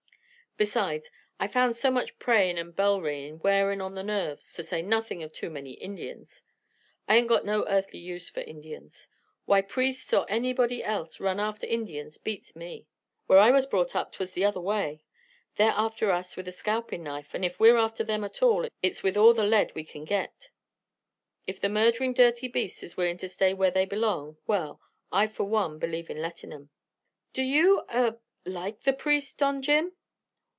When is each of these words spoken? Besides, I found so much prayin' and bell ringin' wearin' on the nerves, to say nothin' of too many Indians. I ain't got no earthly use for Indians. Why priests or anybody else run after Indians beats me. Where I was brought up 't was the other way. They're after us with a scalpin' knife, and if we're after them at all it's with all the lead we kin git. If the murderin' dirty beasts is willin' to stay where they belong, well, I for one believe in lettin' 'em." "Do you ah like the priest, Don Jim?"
Besides, 0.57 1.09
I 1.39 1.47
found 1.47 1.75
so 1.77 1.89
much 1.89 2.19
prayin' 2.19 2.57
and 2.59 2.75
bell 2.75 2.99
ringin' 3.01 3.39
wearin' 3.39 3.79
on 3.81 3.95
the 3.95 4.03
nerves, 4.03 4.51
to 4.55 4.63
say 4.63 4.81
nothin' 4.83 5.23
of 5.23 5.31
too 5.33 5.49
many 5.49 5.71
Indians. 5.71 6.43
I 7.07 7.15
ain't 7.15 7.29
got 7.29 7.45
no 7.45 7.65
earthly 7.69 7.97
use 7.99 8.27
for 8.29 8.41
Indians. 8.41 9.07
Why 9.45 9.61
priests 9.61 10.13
or 10.13 10.29
anybody 10.29 10.83
else 10.83 11.19
run 11.21 11.39
after 11.39 11.65
Indians 11.65 12.17
beats 12.19 12.53
me. 12.55 12.85
Where 13.27 13.39
I 13.39 13.49
was 13.49 13.65
brought 13.65 13.95
up 13.95 14.11
't 14.11 14.19
was 14.19 14.33
the 14.33 14.43
other 14.45 14.59
way. 14.59 15.03
They're 15.55 15.73
after 15.75 16.11
us 16.11 16.35
with 16.37 16.47
a 16.49 16.51
scalpin' 16.51 17.01
knife, 17.01 17.33
and 17.33 17.43
if 17.45 17.57
we're 17.59 17.77
after 17.77 18.03
them 18.03 18.23
at 18.25 18.43
all 18.43 18.67
it's 18.83 19.01
with 19.01 19.15
all 19.17 19.33
the 19.33 19.45
lead 19.45 19.71
we 19.73 19.83
kin 19.85 20.03
git. 20.05 20.49
If 21.47 21.59
the 21.61 21.69
murderin' 21.69 22.11
dirty 22.13 22.49
beasts 22.49 22.83
is 22.83 22.95
willin' 22.97 23.17
to 23.19 23.29
stay 23.29 23.53
where 23.55 23.71
they 23.71 23.85
belong, 23.85 24.37
well, 24.45 24.79
I 25.13 25.25
for 25.27 25.45
one 25.45 25.79
believe 25.79 26.09
in 26.11 26.21
lettin' 26.21 26.53
'em." 26.53 26.69
"Do 27.33 27.41
you 27.41 27.83
ah 27.89 28.17
like 28.45 28.81
the 28.81 28.93
priest, 28.93 29.39
Don 29.39 29.61
Jim?" 29.63 29.93